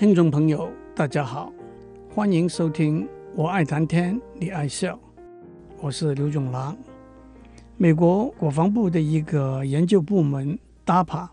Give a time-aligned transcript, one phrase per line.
[0.00, 1.52] 听众朋友，大家好，
[2.08, 3.04] 欢迎收听
[3.36, 4.94] 《我爱谈天，你爱笑》，
[5.78, 6.74] 我是刘永郎。
[7.76, 11.28] 美国国防部的一个研究部门 DAPA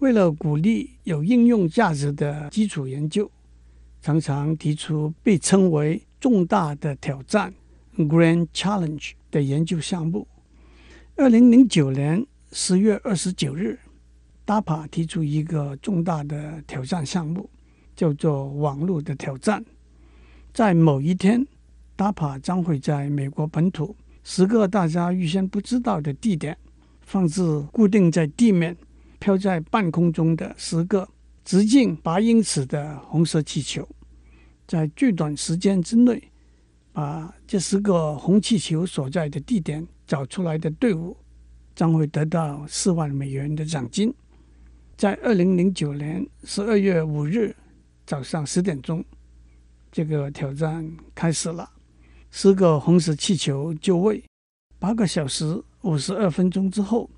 [0.00, 3.30] 为了鼓励有应用价值的基础研究，
[4.02, 7.50] 常常提出被称为“重大的挑战
[7.96, 10.28] ”（Grand Challenge） 的研究项目。
[11.16, 13.78] 二零零九年十月二十九日
[14.44, 17.48] ，DAPA 提出一个重大的挑战项目，
[17.94, 19.64] 叫做“网络的挑战”。
[20.52, 21.46] 在某一天
[21.96, 26.56] ，DAPA 将会在美国本土十个大家预先不知道的地点，
[27.00, 27.42] 放置
[27.72, 28.76] 固定在地面、
[29.18, 31.08] 飘在半空中的十个
[31.44, 33.88] 直径八英尺的红色气球，
[34.66, 36.22] 在最短时间之内，
[36.92, 41.16] 把这十个红气球所在的地点找出来的队伍，
[41.74, 44.12] 将会得到四万美元的奖金。
[44.96, 47.54] 在二零零九年十二月五日
[48.12, 49.02] 早上十点钟，
[49.90, 51.70] 这个挑战开始了。
[52.30, 54.22] 十个红色气球就位，
[54.78, 57.08] 八个小时五十二分钟之后，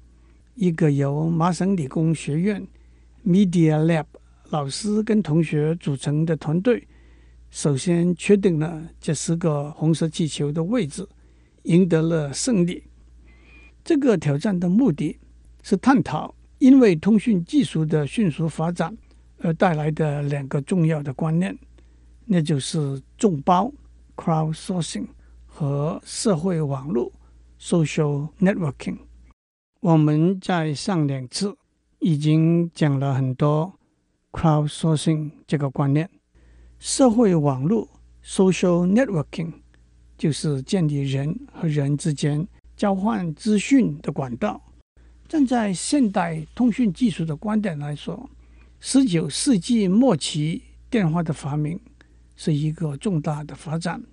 [0.55, 2.65] 一个由麻省理工学院
[3.27, 4.05] Media Lab
[4.51, 6.87] 老师跟同学组成的团队。
[7.51, 11.05] 首先确定了这十个红色气球的位置，
[11.65, 12.85] 赢得了胜利。
[13.83, 15.19] 这个挑战的目的
[15.61, 18.97] 是探讨因为通讯技术的迅速发展
[19.45, 21.55] 而带来的两个重要的观念，
[22.25, 23.71] 那就是众包
[24.17, 25.07] （crowdsourcing）
[25.45, 27.13] 和社会网络
[27.61, 28.97] （social networking）。
[29.81, 31.55] 我们在上两次
[31.99, 33.71] 已经讲了很多
[34.33, 36.09] crowdsourcing 这个观念。
[36.79, 37.87] 社会网络
[38.25, 39.53] （social networking）
[40.17, 44.59] 就是建立人和人之间交换资讯的管道。
[45.29, 48.31] 站在现代通讯技术的观点来说，
[48.87, 51.81] 十九世纪末期电话的发明
[52.37, 54.05] 是一个重大的发展。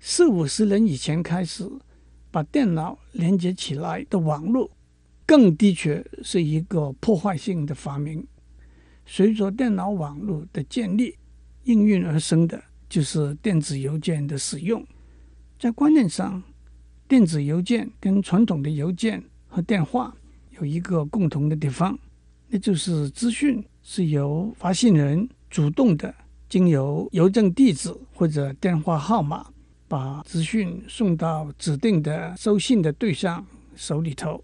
[0.00, 1.70] 四五十年以前开始
[2.28, 4.68] 把电脑连接起来的网络，
[5.24, 8.26] 更的确是一个破坏性的发明。
[9.06, 11.16] 随着电脑网络的建立，
[11.62, 14.84] 应运而生的就是电子邮件的使用。
[15.60, 16.42] 在观念上，
[17.06, 20.12] 电子邮件跟传统的邮件和电话
[20.58, 21.96] 有一个共同的地方，
[22.48, 26.14] 那就是资讯是由发信人主动的
[26.48, 29.46] 经由邮政地址或者电话号码，
[29.88, 33.44] 把资讯送到指定的收信的对象
[33.74, 34.42] 手里头。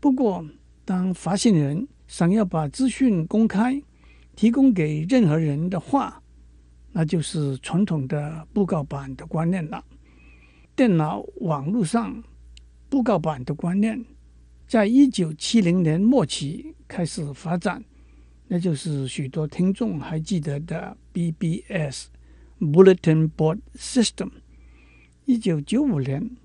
[0.00, 0.44] 不过，
[0.84, 3.80] 当发信人想要把资讯公开，
[4.34, 6.20] 提供给任何人的话，
[6.90, 9.84] 那就是传统的布告板的观念了。
[10.74, 12.22] 电脑网络上
[12.88, 14.04] 布告板的观念，
[14.66, 17.84] 在一九七零年末期开始发展，
[18.48, 22.08] 那就是许多听众还记得的 BBS
[22.60, 24.30] Bulletin Board System。
[25.24, 26.36] 一九九五年，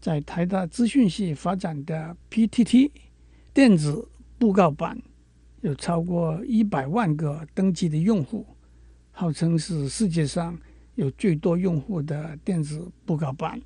[0.00, 2.90] 在台大资讯系发展的 PTT
[3.52, 5.00] 电子布告板。
[5.62, 8.46] 有超过一百万个登记的用户，
[9.12, 10.58] 号称是世界上
[10.94, 13.58] 有最多用户的电子布告板。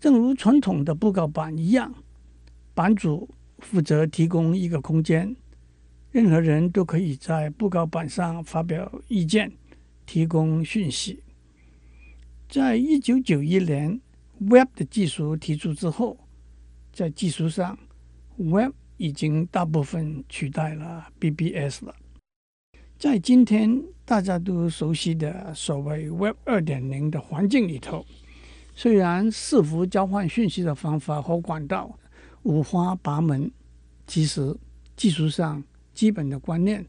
[0.00, 1.94] 正如传统的布告板一样，
[2.72, 5.36] 版主负责提供一个空间，
[6.12, 9.50] 任何人都可以在布告板上发表意见、
[10.04, 11.22] 提供讯息。
[12.50, 13.98] 在一九九一年
[14.38, 16.18] ，Web 的技术提出之后，
[16.92, 17.78] 在技术上
[18.36, 21.94] ，Web 已经大部分取代了 BBS 了。
[22.98, 28.04] 在今天大家都熟悉的所谓 Web 二点零的环境里头，
[28.74, 31.98] 虽然伺服交换讯息的方法和管道
[32.42, 33.50] 五花八门，
[34.06, 34.54] 其实
[34.94, 35.64] 技术上
[35.94, 36.86] 基本的观念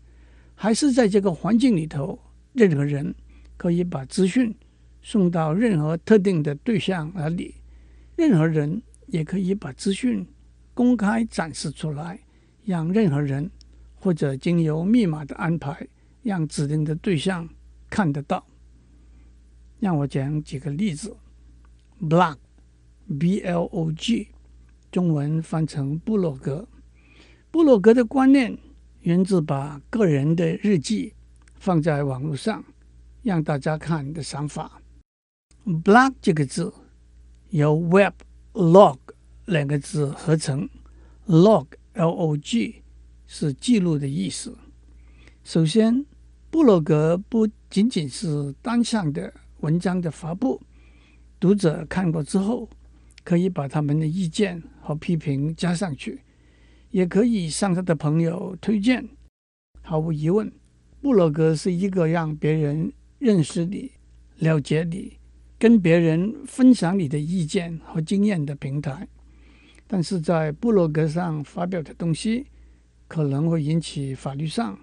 [0.56, 2.20] 还是在这个环境里头，
[2.54, 3.16] 任何人
[3.58, 4.54] 可以把资讯
[5.02, 7.56] 送到任何特定的对象那里，
[8.16, 10.26] 任何人也可以把资讯。
[10.76, 12.20] 公开展示出来，
[12.66, 13.52] 让任何人
[13.94, 15.88] 或者经由密码的安排，
[16.24, 17.48] 让指定的对象
[17.92, 18.44] 看得到。
[19.80, 21.16] 让我讲几个例子
[22.02, 24.30] ：blog，B-L-O-G，
[24.92, 26.68] 中文翻成布洛格。
[27.52, 28.58] 布洛格的观念
[29.04, 31.14] 源自把个人的日记
[31.56, 32.64] 放在网络上，
[33.22, 34.82] 让大家看的想法。
[35.66, 36.74] blog 这个字
[37.50, 38.14] 由 web
[38.54, 38.98] log。
[39.46, 40.70] 两个字合成
[41.28, 42.82] ，log，L-O-G，
[43.28, 44.58] 是记录的意思。
[45.44, 46.06] 首先，
[46.50, 50.62] 布洛格不仅仅是单向的文章的发布，
[51.42, 52.70] 读者看过之后，
[53.26, 56.22] 可以把他们的意见和批评加上去，
[56.94, 59.04] 也可以向他的朋友推荐。
[59.82, 60.50] 毫无疑问，
[61.02, 63.92] 部落格是一个让别人认识你、
[64.38, 65.18] 了解你、
[65.58, 69.08] 跟别人分享你的意见和经验的平台。
[69.88, 72.46] 但是在部落格上发表的东西，
[73.08, 74.80] 可能会引起法律上、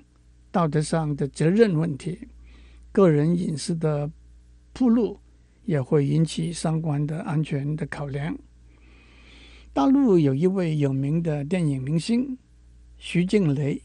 [0.51, 2.19] 道德上的责任问题，
[2.91, 4.11] 个人隐私的
[4.73, 5.17] 暴露
[5.65, 8.37] 也会引起相关的安全的考量。
[9.81, 12.37] 大陆有一位有名的电影明星
[12.99, 13.81] 徐静蕾，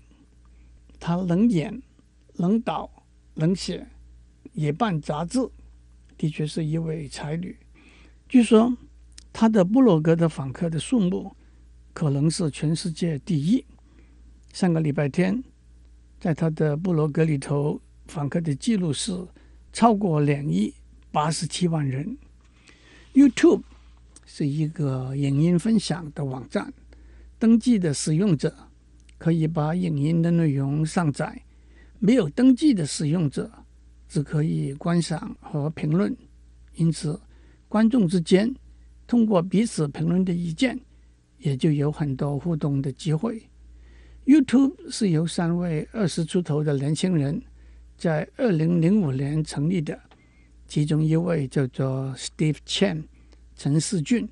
[0.99, 1.81] 她能演、
[2.33, 2.91] 能导、
[3.35, 3.87] 能写，
[4.51, 5.39] 也办杂志，
[6.17, 7.57] 的确是一位才女。
[8.27, 8.75] 据说
[9.31, 11.33] 她的布洛格的访客的数目
[11.93, 13.63] 可能是全世界第一。
[14.51, 15.41] 上个礼拜天，
[16.19, 19.25] 在她的布洛格里头，访客的记录是
[19.71, 20.73] 超过两亿
[21.13, 22.17] 八十七万人。
[23.13, 23.61] YouTube。
[24.25, 26.73] 是一个影音分享的网站，
[27.37, 28.53] 登记的使用者
[29.17, 31.43] 可以把影音的内容上载，
[31.99, 33.51] 没有登记的使用者
[34.09, 36.15] 只可以观赏和评论。
[36.73, 37.19] 因此，
[37.69, 38.53] 观众之间
[39.07, 40.79] 通过彼此评论的意见，
[41.37, 43.43] 也就有很多互动的机会。
[44.25, 47.41] YouTube 是由三位二十出头的年轻人
[47.95, 49.97] 在二零零五年成立的，
[50.67, 53.03] 其中一位叫做 Steve Chen。
[53.55, 54.27] 陈世俊，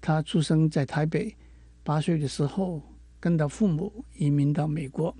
[0.00, 1.36] 他出生在台北，
[1.82, 2.82] 八岁的时候
[3.20, 5.14] 跟着父母移民到美国。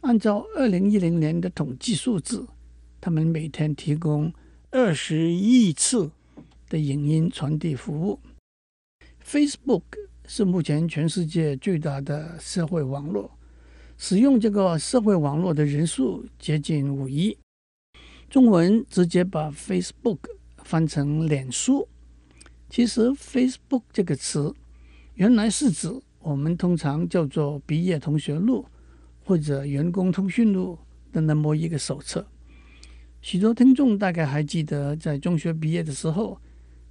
[0.00, 2.46] 按照二零一零年的统计数字，
[3.00, 4.32] 他们每天提供
[4.70, 6.10] 二十亿次
[6.68, 8.18] 的影音传递服务。
[9.24, 9.82] Facebook
[10.26, 13.30] 是目前全世界最大的社会网络，
[13.98, 17.36] 使用这个社会网络的人数接近五亿。
[18.30, 20.18] 中文直接把 Facebook
[20.64, 21.86] 翻成脸书。
[22.72, 24.54] 其实 “Facebook” 这个词
[25.16, 28.64] 原来是指我们通常叫做毕业同学录
[29.26, 30.78] 或者员工通讯录
[31.12, 32.26] 的那么一个手册。
[33.20, 36.38] 许多听众大概还记得，在中学毕业的时候，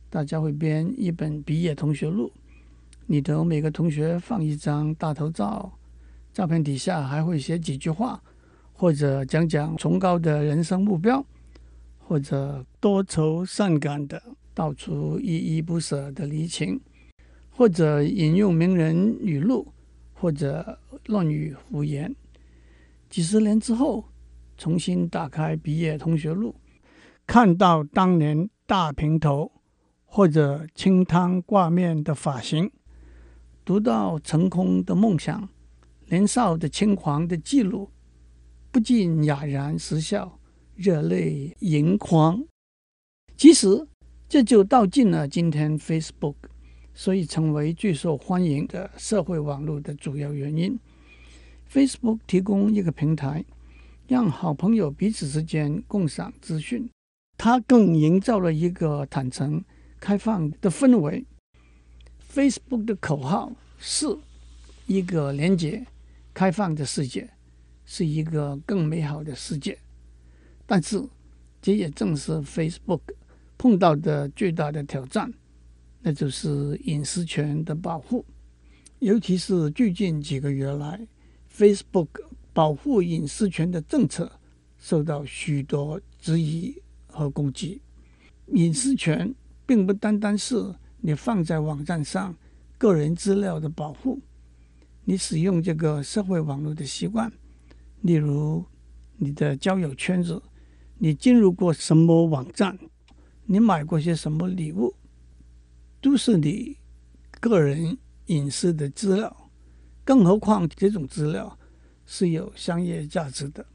[0.07, 2.31] 大家会编一本毕业同学录，
[3.07, 5.79] 里头每个同学放一张大头照，
[6.31, 8.21] 照片底下还会写几句话，
[8.71, 11.25] 或者讲讲崇高的人生目标，
[11.97, 14.21] 或者多愁善感的。
[14.53, 16.79] 道出依依不舍的离情，
[17.49, 19.73] 或者引用名人语录，
[20.13, 22.13] 或者乱语胡言。
[23.09, 24.05] 几十年之后，
[24.57, 26.55] 重新打开毕业同学录，
[27.25, 29.51] 看到当年大平头
[30.05, 32.71] 或者清汤挂面的发型，
[33.63, 35.47] 读到成功的梦想、
[36.09, 37.89] 年少的轻狂的记录，
[38.69, 40.39] 不禁哑然失笑，
[40.75, 42.43] 热泪盈眶。
[43.37, 43.87] 其实。
[44.31, 46.35] 这就道尽了今天 Facebook
[46.93, 50.79] 所以成为最受欢迎的社会网络的主要原因。
[51.69, 53.43] Facebook 提供一个平台，
[54.07, 56.89] 让好朋友彼此之间共享资讯。
[57.37, 59.61] 它更营造了一个坦诚、
[59.99, 61.25] 开放的氛围。
[62.33, 64.17] Facebook 的口号是
[64.87, 65.85] 一个连接、
[66.33, 67.29] 开放的世界，
[67.83, 69.77] 是一个更美好的世界。
[70.65, 71.05] 但是，
[71.61, 73.01] 这也正是 Facebook。
[73.61, 75.31] 碰到的最大的挑战，
[76.01, 78.25] 那就是隐私权的保护。
[78.97, 80.99] 尤其是最近几个月来
[81.55, 82.07] ，Facebook
[82.53, 84.31] 保护隐私权的政策
[84.79, 86.75] 受到许多质疑
[87.05, 87.79] 和攻击。
[88.47, 89.31] 隐私权
[89.67, 92.35] 并不单单是你放在网站上
[92.79, 94.19] 个人资料的保护，
[95.05, 97.31] 你使用这个社会网络的习惯，
[98.01, 98.65] 例如
[99.17, 100.41] 你的交友圈子，
[100.97, 102.75] 你进入过什么网站。
[103.51, 104.95] 你买过些什么礼物，
[105.99, 106.77] 都是你
[107.41, 109.51] 个人隐私的资料。
[110.05, 111.59] 更何况这种资料
[112.05, 113.65] 是有商业价值的。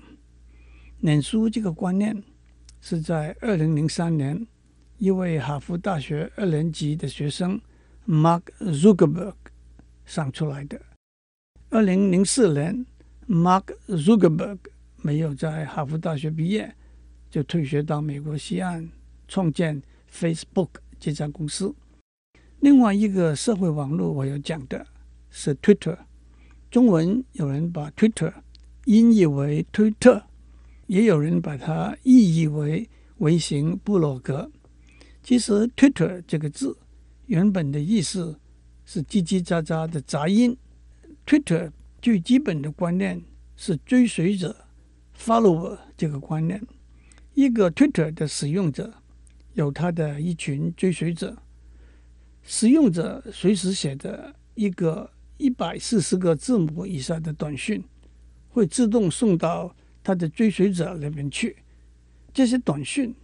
[1.00, 2.22] 脸书这个观念
[2.80, 4.46] 是在二零零三年
[4.96, 7.60] 一位哈佛大学二年级的学生
[8.08, 9.34] Mark Zuckerberg
[10.06, 10.80] 想出来的。
[11.68, 12.86] 二零零四年
[13.28, 14.56] ，Mark Zuckerberg
[15.02, 16.74] 没有在哈佛大学毕业，
[17.28, 18.90] 就退学到美国西岸。
[19.28, 20.68] 创建 Facebook
[20.98, 21.74] 这家公司。
[22.60, 24.86] 另外一个社会网络我要讲的
[25.30, 25.98] 是 Twitter，
[26.70, 28.32] 中文有人把 Twitter
[28.86, 30.24] 音译为推特，
[30.86, 34.50] 也有人把它意译为微型部落格。
[35.22, 36.78] 其实 Twitter 这个字
[37.26, 38.38] 原本的意思
[38.84, 40.56] 是叽叽喳喳的杂音。
[41.26, 43.22] Twitter 最基本的观念
[43.56, 44.56] 是追随者
[45.18, 46.64] （follower） 这个观念。
[47.34, 48.94] 一个 Twitter 的使用者。
[49.56, 51.34] 有他的一群追随者，
[52.42, 57.82] 使用者随时写的一个一百四十个字母以上的短讯，
[58.50, 61.56] 会自动送到他的追随者那边去。
[62.34, 63.14] 这些短讯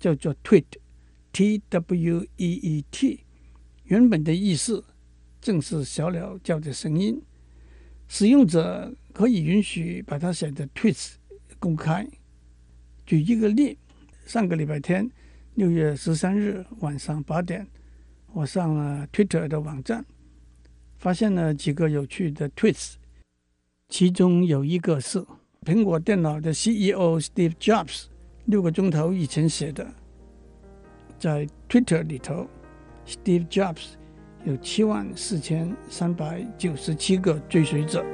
[0.00, 3.20] 叫做 tweet，T-W-E-E-T，
[3.84, 4.84] 原本的意思
[5.40, 7.22] 正是小鸟叫的声音。
[8.08, 11.12] 使用者可以允许把他写的 tweets
[11.60, 12.08] 公开。
[13.04, 13.78] 举一个例，
[14.26, 15.08] 上个礼拜天，
[15.56, 17.66] 六月十三日晚上八点，
[18.34, 20.04] 我上了 Twitter 的网站，
[20.98, 22.96] 发现了几个有趣的 tweets，
[23.88, 25.24] 其中有一个是
[25.62, 28.04] 苹果电脑的 CEO Steve Jobs
[28.44, 29.90] 六个钟头以前写的，
[31.18, 32.46] 在 Twitter 里头
[33.06, 33.94] ，Steve Jobs。
[34.44, 38.04] 有七万四千三百九十七个追随者。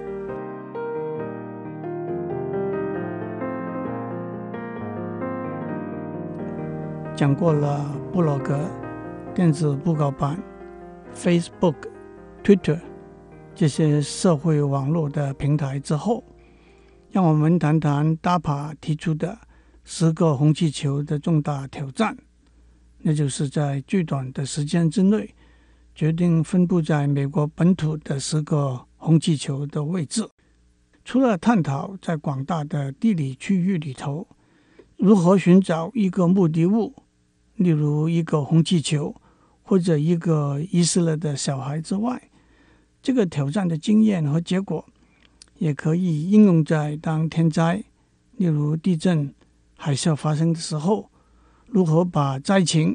[7.23, 8.69] 讲过了布洛格、
[9.33, 10.43] 电子布告板、
[11.15, 11.77] Facebook、
[12.43, 12.81] Twitter
[13.55, 16.25] 这些社会网络的平台之后，
[17.13, 19.39] 让我们谈谈 DAPA 提出的
[19.85, 22.19] 十个红气球的重大挑战，
[22.99, 25.33] 那就是在最短的时间之内。
[25.95, 30.29] 决定分布在美国本土的十个红气球的位置。
[31.05, 34.27] 除了探讨在广大的地理区域里头
[34.97, 36.93] 如何寻找一个目的物，
[37.63, 39.15] 例如一个红气球
[39.63, 42.31] 或者一个遗失了的小孩之外，
[43.03, 44.85] 这个挑战的经验和结果
[45.59, 47.85] 也可以应用在当天灾，
[48.33, 49.35] 例如地震、
[49.77, 51.11] 海啸发生的时候，
[51.67, 52.95] 如何把灾情。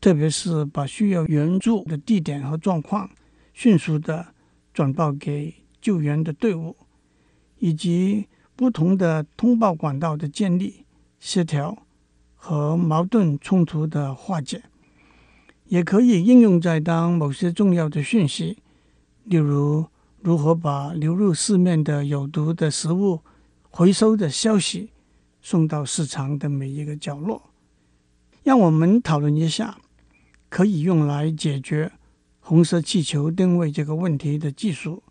[0.00, 3.08] 特别是把需要援助的地点和状况
[3.54, 4.34] 迅速地
[4.74, 6.76] 转报给救援的队伍，
[7.60, 10.84] 以及不同的通报管道的建立、
[11.20, 11.84] 协调
[12.44, 14.64] 和矛盾冲突的化解，
[15.66, 18.58] 也可以应用在当某些重要的讯息，
[19.22, 19.86] 例如
[20.20, 23.20] 如何把流入市面的有毒的食物
[23.70, 24.90] 回收的消息
[25.40, 27.50] 送到市场的每一个角落。
[28.42, 29.78] 让我们讨论一下。
[30.48, 31.90] 可以用来解决
[32.40, 35.02] 红色气球定位这个问题的技术。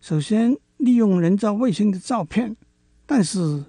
[0.00, 2.56] 首先，利用人造卫星的照片，
[3.04, 3.66] 但是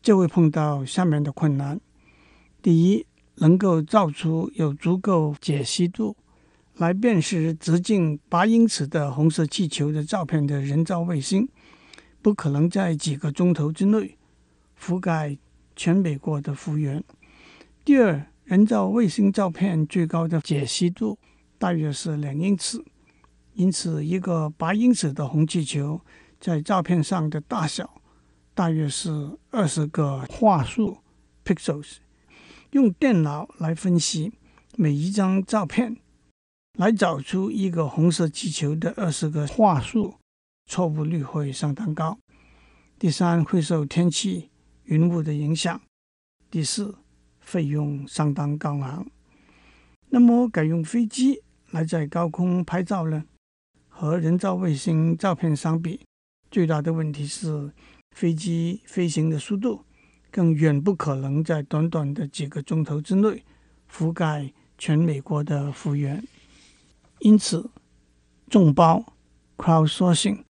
[0.00, 1.80] 就会碰到下面的困难：
[2.62, 6.14] 第一，能够照出有足够解析度
[6.74, 11.48] 来辨识直径八英尺的红色气球的照片的人造卫星，
[12.20, 14.18] 不可能在几个钟头之内
[14.78, 15.38] 覆盖
[15.74, 17.02] 全美国的幅员。
[17.82, 21.18] 第二，人造卫星照片最高的解析度
[21.58, 22.84] 大约是两英尺，
[23.54, 25.98] 因此一个八英尺的红气球
[26.38, 28.02] 在照片上的大小
[28.52, 30.98] 大约是二十个画素
[31.42, 31.96] （pixels）。
[32.72, 34.32] 用电脑来分析
[34.76, 35.96] 每一张照片，
[36.78, 40.14] 来找出一个红色气球的二十个画素，
[40.66, 42.18] 错误率会相当高。
[42.98, 44.50] 第三，会受天气、
[44.84, 45.80] 云雾的影响。
[46.50, 46.96] 第四。
[47.42, 49.04] 费用相当高昂，
[50.10, 53.24] 那么改用飞机来在高空拍照呢？
[53.88, 56.00] 和人造卫星照片相比，
[56.48, 57.72] 最大的问题是
[58.14, 59.84] 飞机飞行的速度
[60.30, 63.44] 更远不可能在短短的几个钟头之内
[63.92, 66.22] 覆盖全美国的幅员。
[67.18, 67.70] 因此，
[68.48, 69.12] 众包
[69.56, 70.44] （crowdsourcing）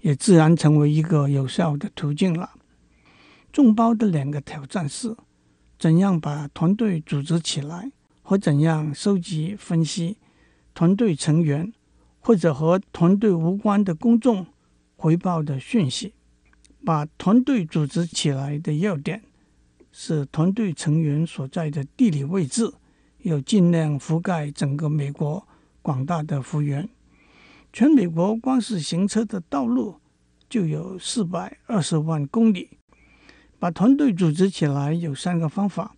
[0.00, 2.50] 也自然成为一个有效的途径了。
[3.52, 5.16] 众包的两个挑战是。
[5.78, 10.16] 怎样把团队组织起来，和怎样收集、分析
[10.72, 11.70] 团队成员
[12.18, 14.46] 或者和团队无关的公众
[14.96, 16.14] 回报的讯息？
[16.82, 19.22] 把团队组织起来的要点
[19.98, 22.70] 是团队成员所在的地理位置
[23.22, 25.48] 要尽量覆盖整个美国
[25.80, 26.86] 广大的幅员。
[27.72, 29.98] 全美国光是行车的道路
[30.50, 32.68] 就有四百二十万公里。
[33.58, 35.96] 把团队组织起来有三个方法：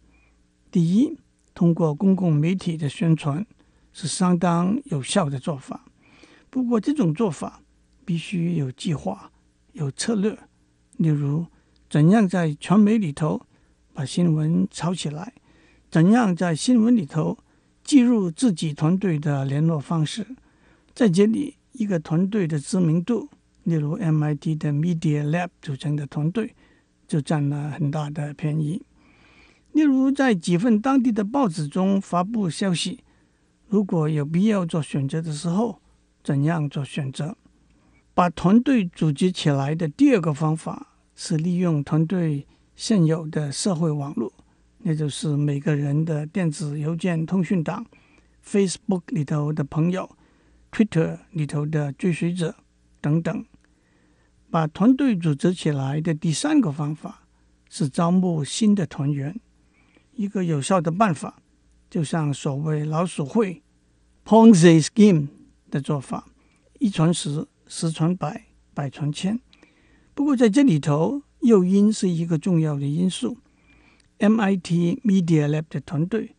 [0.70, 1.18] 第一，
[1.52, 3.44] 通过公共媒体的宣传
[3.92, 5.84] 是相当有效的做法。
[6.48, 7.60] 不过，这种做法
[8.04, 9.32] 必须有计划、
[9.72, 10.38] 有策略。
[10.98, 11.44] 例如，
[11.90, 13.44] 怎样在传媒里头
[13.98, 15.32] 把新闻炒起来？
[15.90, 17.36] 怎样在新闻里头
[17.82, 20.24] 记录自己团队的联络方式？
[20.94, 23.28] 在这里，一个团队的知名度，
[23.64, 26.54] 例如 MIT 的 Media Lab 组成的团队。
[27.08, 28.82] 就占了很大的便宜。
[29.72, 33.02] 例如，在几份当地的报纸中发布消息，
[33.66, 35.80] 如果有必要做选择的时候，
[36.22, 37.34] 怎样做选择？
[38.12, 42.46] 把团队组织起来的第二个方法是利用团队
[42.78, 44.32] 现有的社会网络，
[44.78, 47.84] 那就是每个人的电子邮件通讯档、
[48.46, 50.08] Facebook 里头的朋友、
[50.70, 52.54] Twitter 里头的追随者
[53.00, 53.44] 等等。
[54.48, 57.26] 把团队组织起来的第三个方法
[57.68, 59.40] 是招募新的团员。
[60.12, 61.42] 一个有效的办法，
[61.90, 63.60] 就像所谓老鼠会
[64.24, 65.26] （Ponzi scheme）
[65.68, 66.28] 的做法，
[66.78, 69.40] 一传十，十传百，百传千。
[70.14, 73.38] 不过在这里头，诱因是一个重要的因素。
[74.18, 76.34] MIT Media Lab 的团队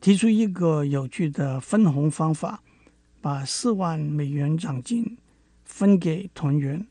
[0.00, 2.62] 提出一个有趣的分红方法，
[3.20, 5.16] 把四万美元奖金
[5.64, 6.86] 分给团员，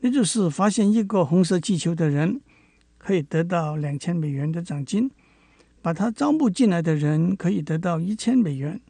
[0.00, 2.40] 那就是发现一个红色气球的人
[2.98, 5.10] 可以得到两千美元的奖金。
[5.80, 8.80] 把他招募进来的人可以得到一千美元，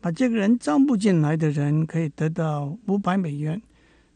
[0.00, 3.60] 把这个人招募进来的人可以得到五百美元，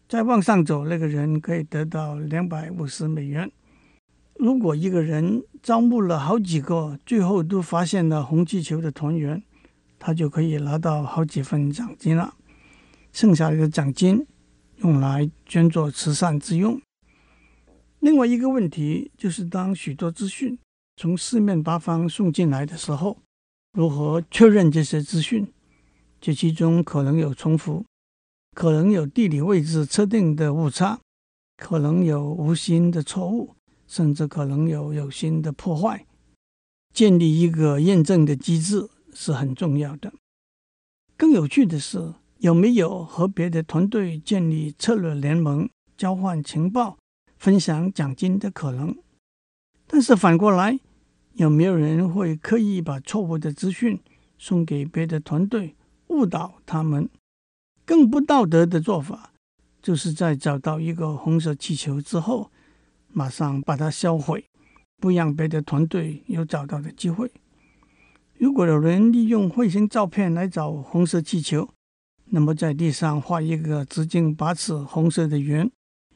[0.08, 3.50] 再往上走，那个人可以得到两百五十美元。
[4.38, 9.42] 如果一个人招募了好几个，最后都发现了红气球的团员，
[9.98, 12.34] 他就可以拿到好几份奖金了。
[13.12, 14.26] 剩下的奖金
[14.78, 16.80] 用来捐做慈善之用。
[18.00, 20.58] 另外一个问题就是，当许多资讯
[20.96, 23.16] 从四面八方送进来的时候，
[23.72, 25.46] 如何确认这些资讯？
[26.20, 27.84] 这其中可能有重复，
[28.54, 31.00] 可能有地理位置测定的误差，
[31.56, 33.54] 可能有无心的错误，
[33.86, 36.06] 甚至可能有有心的破坏。
[36.92, 40.12] 建立一个验证的机制是很重要的。
[41.16, 46.96] 更有趣的是，有没有和别的团队建立策略联盟、交换情报、
[47.36, 48.96] 分享奖金的可能？
[49.88, 50.78] 但是反过来，
[51.32, 54.00] 有没有人会刻意把错误的资讯
[54.38, 55.74] 送给别的团队，
[56.06, 57.08] 误导他们？
[57.84, 59.32] 更不道德的做法，
[59.82, 62.50] 就是在找到一个红色气球之后，
[63.08, 64.48] 马上把它销毁，
[64.98, 67.30] 不让别的团队有找到的机会。
[68.38, 71.68] 如果有人利用卫星照片来找红色气球，
[72.26, 75.70] 那么在地上画一个直径八尺红色的圆，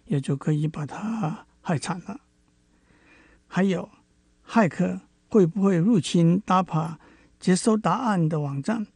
[0.06, 2.20] 也就可以把它害惨了。
[3.46, 3.88] 还有，
[4.46, 6.96] 骇客会不会入侵 DAPA
[7.38, 8.86] 接收答案的网站，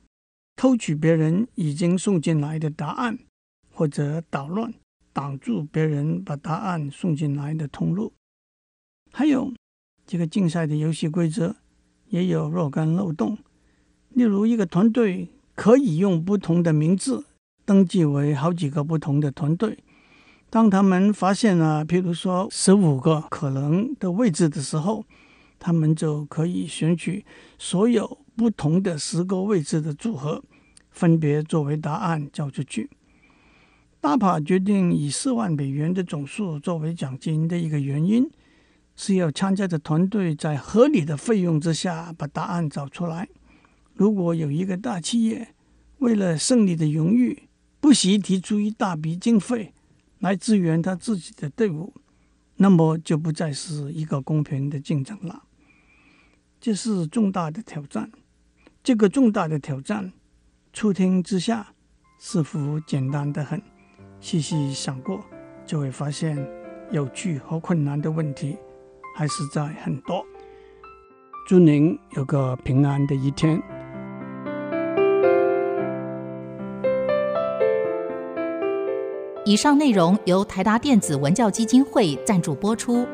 [0.57, 3.19] 偷取别人已经送进来的答案，
[3.73, 4.73] 或者捣乱，
[5.13, 8.13] 挡住别人把答案送进来的通路？
[9.11, 9.53] 还有，
[10.07, 11.57] 这个竞赛的游戏规则
[12.09, 13.39] 也有若干漏洞，
[14.11, 17.25] 例如一个团队可以用不同的名字
[17.65, 19.79] 登记为好几个不同的团队。
[20.49, 25.05] 当他们发现了，譬如说十五个可能的位置的时候，
[25.59, 27.25] 他们就可以选取
[27.59, 30.43] 所有不同的十个位置的组合，
[30.91, 32.91] 分别作为答案交出去。
[34.01, 38.29] 大帕决定以四万美元的总数作为奖金的一个原因，
[38.97, 43.29] 是要参加的团队在合理的费用之下把答案找出来。
[43.95, 45.55] 如果有一个大企业
[45.99, 47.45] 为了胜利的荣誉，
[47.81, 49.73] 不惜提出一大笔经费，
[50.19, 51.93] 来支援他自己的队伍，
[52.57, 55.45] 那么就不再是一个公平的竞争了。
[56.61, 58.11] 这是重大的挑战。
[58.85, 60.13] 这个重大的挑战，
[60.73, 61.69] 初听之下
[62.19, 63.63] 似乎简单得很，
[64.19, 65.21] 细细想过
[65.65, 66.37] 就会发现
[66.91, 68.57] 有趣和困难的问题
[69.15, 70.27] 还是在很多。
[71.47, 73.63] 祝您有个平安的一天。
[79.45, 83.07] 以上内容由台达电子文教基金会赞助播出。